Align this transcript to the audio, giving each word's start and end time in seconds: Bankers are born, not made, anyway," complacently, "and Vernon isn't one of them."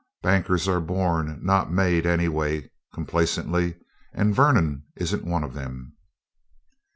Bankers 0.23 0.67
are 0.67 0.79
born, 0.81 1.37
not 1.43 1.71
made, 1.71 2.07
anyway," 2.07 2.67
complacently, 2.91 3.75
"and 4.13 4.33
Vernon 4.33 4.83
isn't 4.95 5.25
one 5.25 5.43
of 5.43 5.53
them." 5.53 5.93